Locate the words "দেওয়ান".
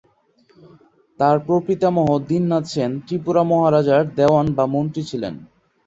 4.17-4.47